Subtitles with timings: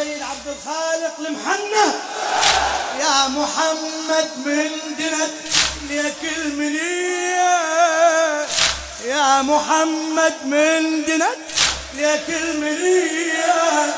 [0.00, 1.94] السيد عبد الخالق المحنة
[3.00, 5.30] يا محمد من دنت
[5.88, 7.56] ليك المنية
[9.04, 11.36] يا محمد من دنت
[11.94, 13.94] ليك المنية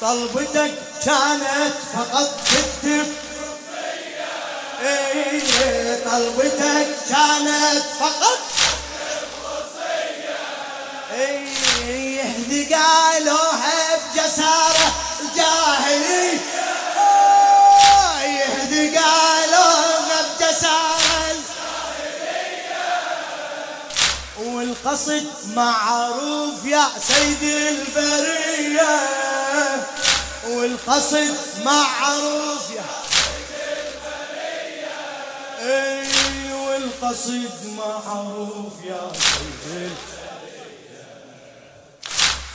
[0.00, 3.12] طلبتك كانت فقط تكتب
[4.82, 8.38] إيه طلبتك كانت فقط
[11.14, 13.41] إيه يهدي قالوها
[24.84, 28.98] والقصد معروف يا سيد البرية.
[30.48, 32.84] والقصد معروف يا
[35.60, 39.92] أي والقصد معروف يا سيد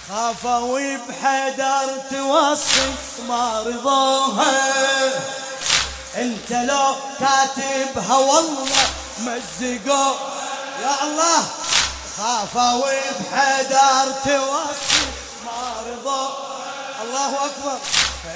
[0.10, 4.52] خافوا بحدر توصف ما رضوها.
[6.18, 8.88] انت لو كاتبها والله
[9.20, 10.16] مزقوا
[10.82, 11.46] يا الله
[12.18, 12.86] خافوا
[13.20, 15.08] بحدر توصف
[15.46, 16.30] ما رضوا
[17.04, 17.78] الله أكبر.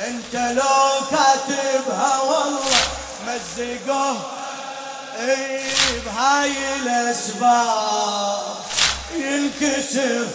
[0.08, 2.82] انت لو كاتبها والله
[3.28, 4.18] مزقوه.
[5.20, 5.64] اي
[6.06, 8.56] بهاي الأسباب
[9.16, 10.28] ينكسر.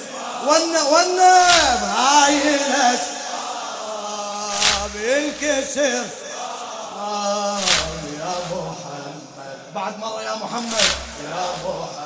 [0.47, 1.19] ون ون
[1.81, 3.17] بهاي الأسباب
[4.95, 6.07] ينكسر.
[6.99, 7.61] آه
[8.19, 9.19] يا محمد
[9.75, 10.89] بعد مرة يا محمد.
[11.25, 12.06] يا محمد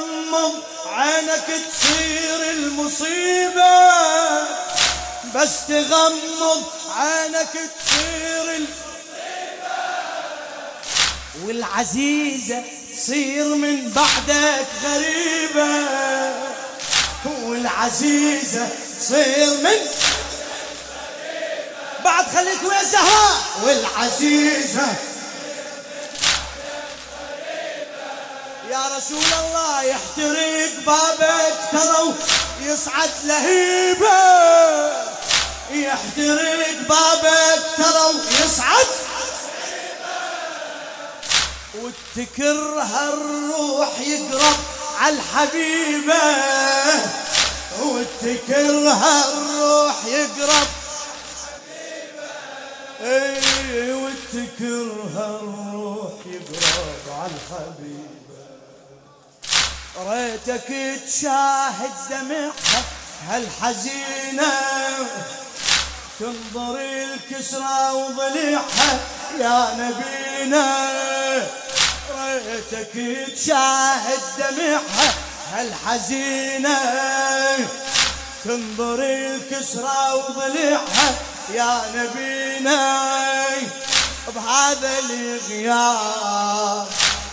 [0.00, 0.54] تغمض
[0.86, 3.90] عينك تصير المصيبة.
[5.34, 6.62] بس تغمض
[6.96, 8.84] عينك تصير المصيبة
[11.44, 12.62] والعزيزة
[12.96, 15.74] تصير من بعدك غريبة.
[17.42, 18.68] والعزيزة
[19.00, 19.78] تصير من
[22.04, 24.86] بعد خليك ويا زهراء والعزيزة
[28.74, 32.14] يا رسول الله يحترق بابك ترى
[32.60, 34.18] يصعد لهيبة.
[35.70, 38.14] يحترق بابك ترى
[38.44, 38.86] يصعد.
[41.74, 44.56] وتكرها الروح يقرب
[45.00, 46.22] على الحبيبة.
[47.82, 50.68] وتكرها الروح يقرب
[53.00, 58.23] اي وتكرها الروح يقرب على الحبيبة.
[59.98, 60.68] ريتك
[61.06, 62.82] تشاهد دمعها
[63.28, 64.52] هالحزينة
[66.20, 69.00] تنظر الكسرى وضليعها
[69.38, 70.66] يا نبينا.
[72.18, 72.94] ريتك
[73.36, 75.14] تشاهد دمعها
[75.52, 76.78] هالحزينة
[78.44, 81.14] تنظر الكسرى وضليعها
[81.54, 83.04] يا نبينا.
[84.34, 86.88] بهذا الغياب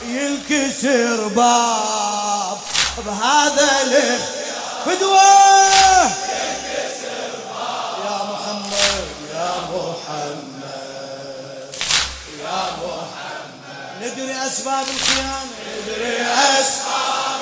[0.06, 2.58] ينكسر باب
[3.06, 4.20] بهذا الغياب
[4.86, 5.24] فدوه
[8.06, 10.62] يا محمد يا محمد
[12.40, 14.02] يا محمد.
[14.02, 15.52] ندري أسباب الخيانة.
[15.86, 16.18] ندري
[16.60, 17.42] أسباب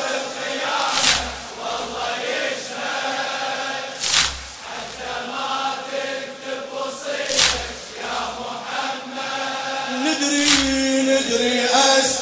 [10.04, 12.19] ندري ندري أسباب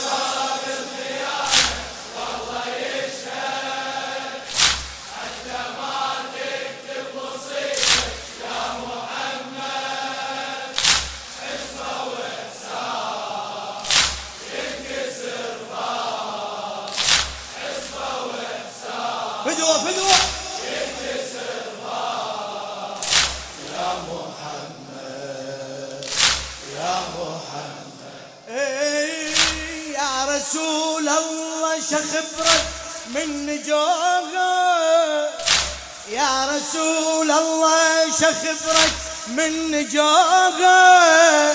[36.68, 38.92] رسول الله شخبرك
[39.28, 41.52] من نجوغه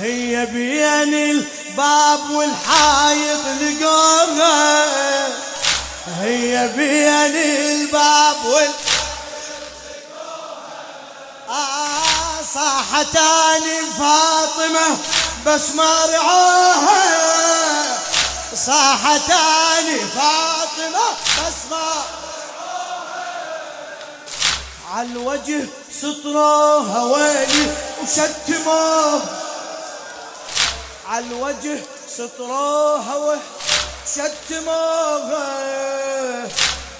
[0.00, 4.84] هي بين الباب والحايط لقوها
[6.20, 8.70] هي بين الباب وال
[11.48, 14.98] آه صاحتاني فاطمة
[15.46, 17.02] بس ما رعاها.
[18.66, 21.06] صاحتاني فاطمة
[21.38, 22.04] بس ما
[24.90, 25.66] على الوجه
[26.02, 29.22] سطروها ويلي وشتموه
[31.08, 31.78] على الوجه
[32.16, 33.16] سطروها
[34.06, 35.48] وشتموها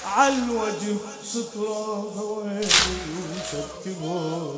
[0.06, 0.96] على الوجه
[1.32, 2.22] سطروها
[3.82, 4.56] وشتموها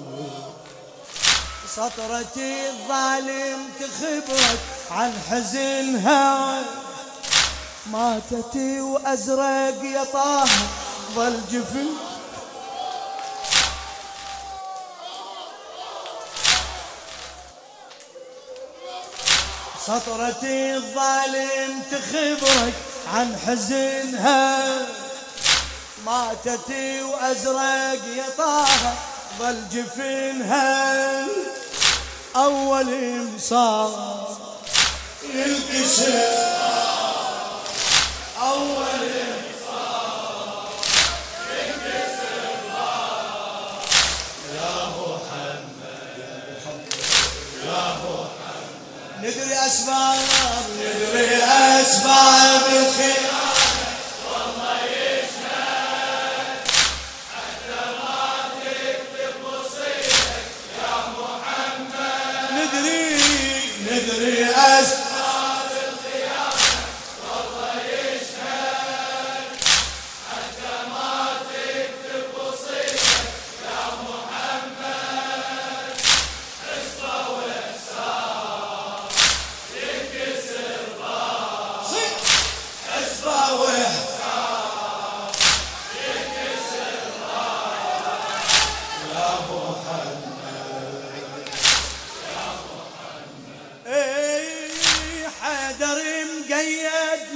[1.77, 4.61] سطرتي الظالم تخبرك
[4.91, 6.63] عن حزنها.
[7.87, 10.45] ماتتي وأزرق يا طه
[11.15, 11.87] ظل جفن
[19.89, 22.73] سطرتي الظالم تخبرك
[23.15, 24.69] عن حزنها.
[26.07, 28.67] ماتتي وأزرق يا طه
[29.39, 31.27] ظل جفنها.
[32.37, 32.87] أول
[33.35, 34.29] مصاب
[35.35, 36.13] ينكسر
[38.41, 39.18] أول
[49.23, 50.19] ندري أسباب
[50.79, 51.37] ندري
[51.83, 53.27] أسباب الخير.
[54.25, 54.81] والله
[60.79, 63.03] يا محمد ندري
[63.91, 64.45] ندري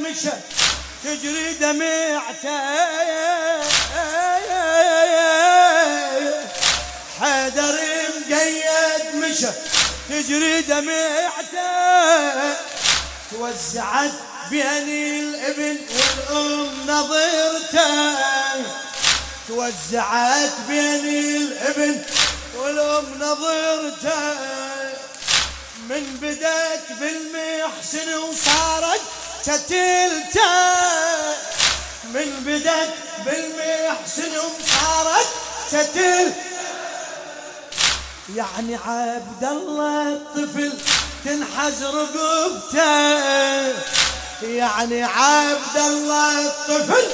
[0.03, 0.31] مشى
[1.05, 2.61] تجري دمعته
[7.21, 7.79] حيدر
[8.31, 9.49] مقيد مشى
[10.09, 11.63] تجري دمعته
[13.31, 14.13] توزعت
[14.51, 15.77] بين الابن
[16.29, 18.17] والأم نظرته
[19.49, 22.03] توزعت بين الابن
[22.57, 24.35] والأم نظرته
[25.89, 29.01] من بدت بالمحسن وصارت
[29.43, 30.53] شتلته
[32.05, 32.95] من بدت
[33.25, 35.27] بالمحسن وصارت
[35.73, 36.33] شتل
[38.37, 40.73] يعني عبد الله الطفل
[41.25, 42.83] تنحز رقبته
[44.43, 47.07] يعني عبد الله الطفل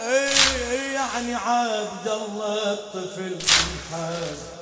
[0.00, 4.61] اي يعني عبد الله الطفل تنحز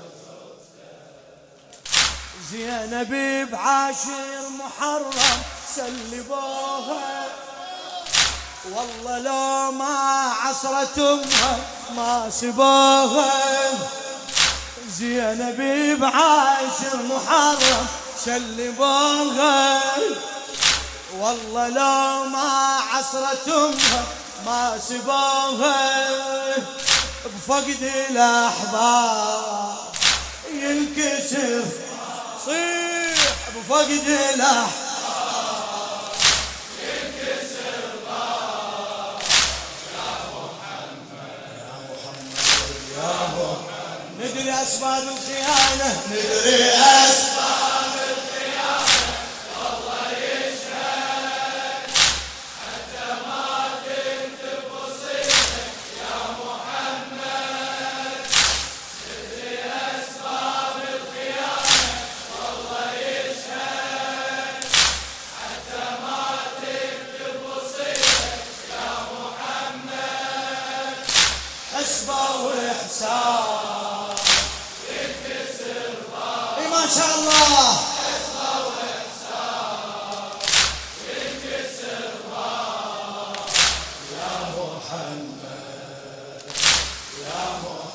[2.50, 3.12] زينب
[3.50, 5.42] بعاشر محرم
[5.76, 7.26] سلبوها.
[8.72, 11.58] والله لو ما عصرت أمها
[11.96, 13.32] ما سبوها.
[14.98, 15.60] زينب
[16.00, 17.86] بعاشر محرم
[18.24, 19.80] سلبوها.
[21.18, 24.04] والله لو ما عصرت أمها
[24.46, 26.00] ما سبوها.
[27.24, 29.76] بفقد الأحباب
[30.52, 31.64] ينكسر
[32.46, 33.90] صيح بفقد
[34.34, 34.70] الاحباب
[44.20, 46.00] ندري أسباب الخيانة.
[46.10, 47.79] ندري أسباب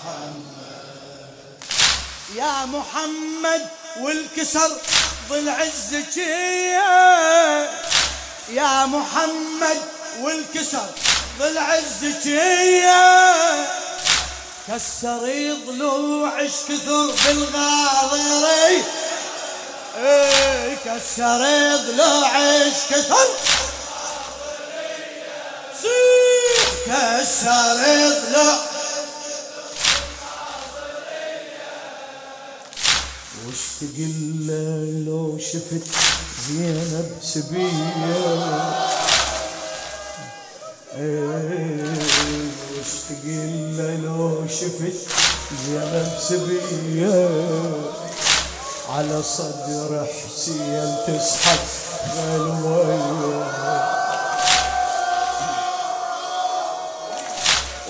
[0.05, 0.45] محمد.
[2.35, 3.67] يا محمد
[3.99, 4.71] والكسر
[5.29, 6.79] ضلع الزكية
[8.49, 9.81] يا محمد
[10.21, 10.85] والكسر
[11.39, 13.03] ضلع الزكية
[14.67, 18.83] كسر ضلوعش كثر بالغاضري
[19.97, 21.41] إيه كسر
[21.75, 23.27] ضلوعش كثر
[26.85, 27.75] كسر
[28.09, 28.74] ضلوع
[33.47, 34.47] وش تقل
[35.05, 35.85] لو شفت
[36.47, 37.69] زينب سبية.
[42.79, 44.97] وش تقل لو شفت
[45.65, 47.29] زينب سبية.
[48.89, 51.59] على صدر حسين تسحب
[52.15, 53.05] غلوية.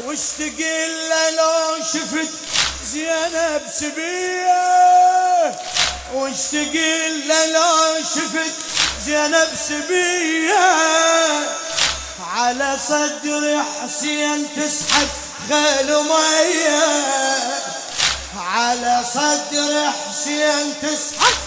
[0.08, 2.34] وش تقل لو شفت
[2.92, 5.05] زينب سبية.
[6.16, 8.56] وش تقل لو شفت
[9.06, 10.68] زينب سبية.
[12.34, 15.08] على صدر حسين تسحب
[15.50, 16.84] خيل مية.
[18.38, 21.38] على صدر حسين تسحب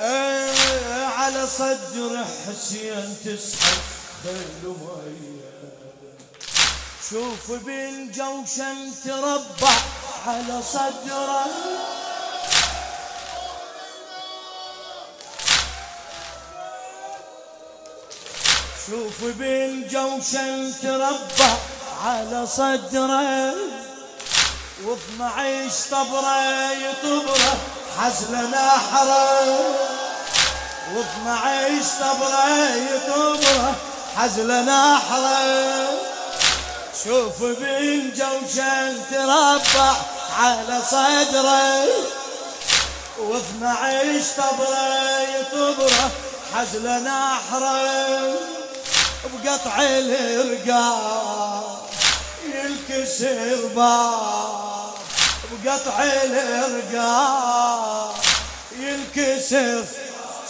[0.00, 3.80] إيه على صدر حسين تسحب
[4.24, 5.34] خيل مية.
[7.10, 9.76] شوف بالجوشن تربع
[10.26, 11.46] على صدره.
[18.86, 21.54] شوف بالجوشن تربع
[22.04, 23.54] على صدره
[24.84, 27.56] وثمعيش طبره يطبره
[27.98, 29.58] حزل نحره.
[30.94, 33.74] وثمعيش طبره يطبره
[34.16, 35.88] حزل نحره.
[37.04, 39.94] شوف بالجوشن تربع
[40.38, 41.84] على صدره
[43.18, 46.10] واثنعش طبره يطبره
[46.54, 48.63] حزل نحره.
[49.24, 51.64] بقطع الرقاب
[52.44, 54.94] ينكسر باب.
[55.52, 58.14] بقطع الرقاب
[58.78, 59.84] ينكسر.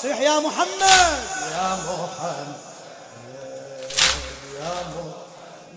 [0.02, 1.18] صيح يا محمد.
[1.52, 2.56] يا محمد.
[4.54, 5.12] يا محمد.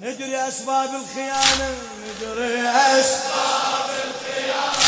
[0.02, 1.76] ندري أسباب الخيانة.
[2.04, 4.87] ندري أسباب الخيانة.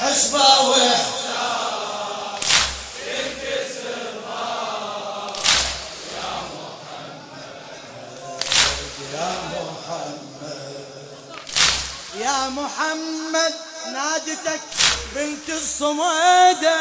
[0.00, 0.66] وإحسان
[9.14, 10.76] يا محمد.
[12.20, 13.54] يا محمد
[13.92, 14.60] نادتك
[15.14, 16.76] بنت الصميدة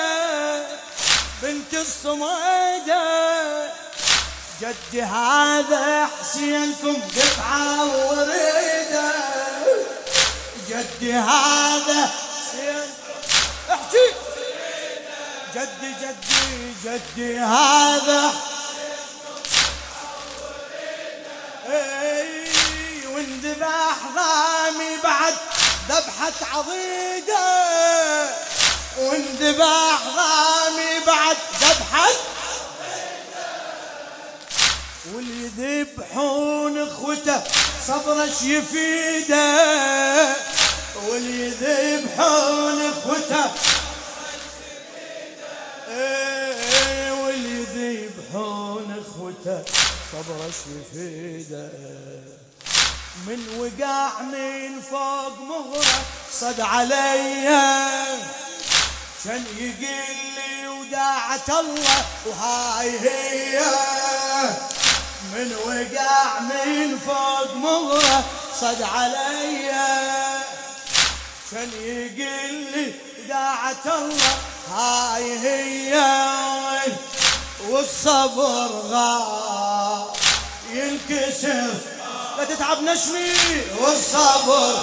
[1.41, 3.05] بنت الصميدة
[4.61, 9.11] جدي هذا حسينكم دفعة وريدة.
[10.69, 12.09] جدي هذا
[15.55, 18.33] جدي جدي جدي هذا.
[21.69, 25.33] إي واندبح ضامي بعد
[25.89, 27.45] ذبحة عضيدة
[28.97, 32.07] واندبح ضامي بعد ذبحة.
[35.13, 37.41] واللي يذبحون إخوته
[37.87, 40.35] صبرش يفيده
[41.07, 43.51] واللي يذبحون إخوته
[50.11, 51.69] صبرش يفيده
[53.27, 56.01] من وقع من فوق مغرة
[56.39, 57.89] صد عليا
[59.25, 63.59] كان يقل لي وداعة الله وهاي هي.
[65.33, 68.23] من وقع من فوق مغرة
[68.61, 70.43] صد عليا
[71.51, 72.93] كان يقل لي
[73.27, 74.37] داعة الله
[74.71, 75.95] هاي هي.
[77.75, 80.07] والصبر غاب
[80.71, 81.73] ينكسر.
[82.37, 83.33] لا تتعب نشمي
[83.81, 84.73] والصبر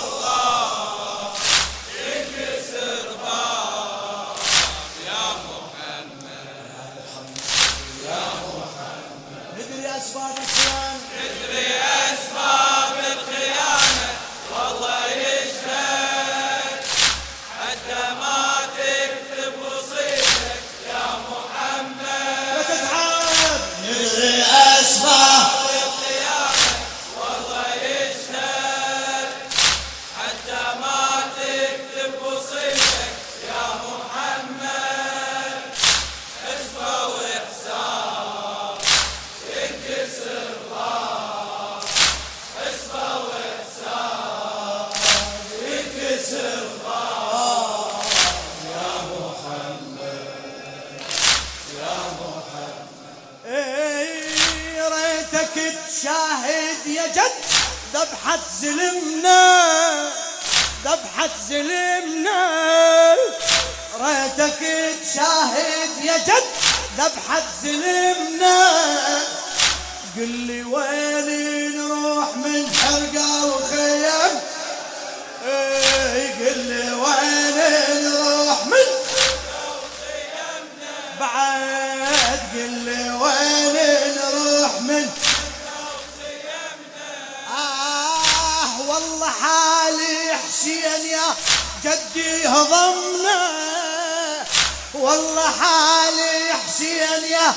[96.82, 97.54] حسين يا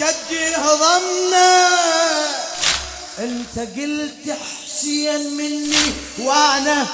[0.00, 1.68] جدي هضمنا
[3.18, 6.86] انت قلت حسين مني وأنا.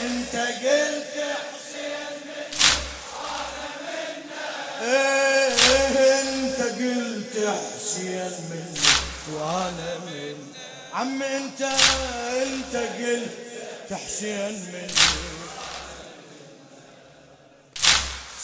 [0.00, 1.12] انت قلت
[4.82, 8.80] انت قلت حسين مني
[9.32, 10.36] وأنا من
[10.94, 11.62] عم انت
[12.42, 15.41] انت قلت حسين مني.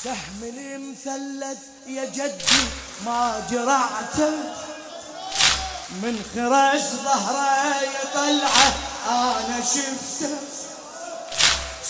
[0.05, 2.65] سهم المثلث يا جدي
[3.07, 4.31] ما جرعته
[6.03, 8.75] من خرج ظهره يطلعه
[9.09, 10.37] أنا شفته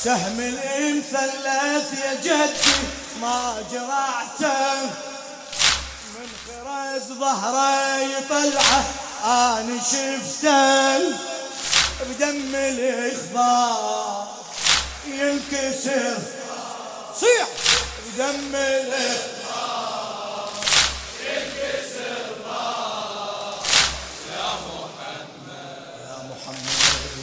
[0.05, 2.79] سهم المثلث يا جدي
[3.21, 4.81] ما جرعته
[6.15, 8.85] من خرج ظهره يطلعه
[9.25, 10.99] أنا شفته
[12.01, 14.29] بدم الاخضار
[15.07, 16.19] ينكسر.
[17.21, 17.58] صيح.
[18.17, 20.49] بدم الاخضار
[21.25, 22.27] ينكسر
[24.33, 25.29] يا محمد
[26.09, 26.69] يا محمد.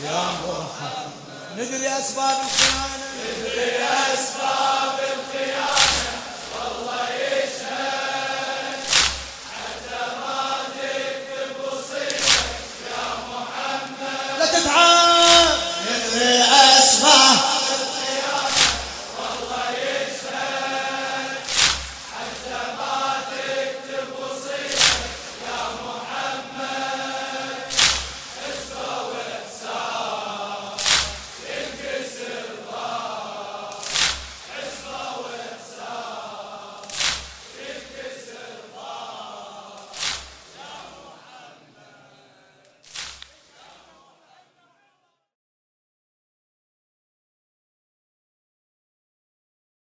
[0.06, 1.12] يا محمد
[1.58, 3.08] ندري أسباب الخيانة.
[3.39, 3.78] ندري
[4.13, 4.75] أسباب